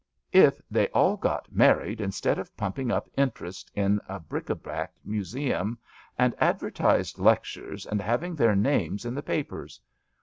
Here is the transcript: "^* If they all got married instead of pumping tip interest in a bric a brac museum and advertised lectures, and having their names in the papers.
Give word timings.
"^* 0.19 0.23
If 0.31 0.59
they 0.71 0.87
all 0.95 1.15
got 1.15 1.51
married 1.53 2.01
instead 2.01 2.39
of 2.39 2.57
pumping 2.57 2.87
tip 2.87 3.07
interest 3.15 3.69
in 3.75 4.01
a 4.09 4.19
bric 4.19 4.49
a 4.49 4.55
brac 4.55 4.95
museum 5.05 5.77
and 6.17 6.33
advertised 6.39 7.19
lectures, 7.19 7.85
and 7.85 8.01
having 8.01 8.33
their 8.33 8.55
names 8.55 9.05
in 9.05 9.13
the 9.13 9.21
papers. 9.21 9.79